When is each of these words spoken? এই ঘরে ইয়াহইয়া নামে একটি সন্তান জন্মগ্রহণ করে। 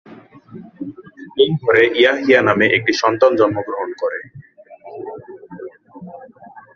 এই 1.37 1.49
ঘরে 1.61 1.83
ইয়াহইয়া 1.99 2.41
নামে 2.47 2.65
একটি 2.77 2.93
সন্তান 3.01 3.31
জন্মগ্রহণ 3.35 3.89
করে। 4.01 4.19